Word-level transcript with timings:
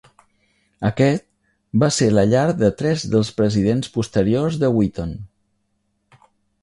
Aquest 0.87 1.23
va 1.83 1.89
ser 1.97 2.07
la 2.13 2.23
llar 2.31 2.47
de 2.63 2.71
tres 2.79 3.05
dels 3.13 3.31
presidents 3.43 3.93
posteriors 3.99 4.59
de 4.65 4.75
Wheaton. 4.79 5.17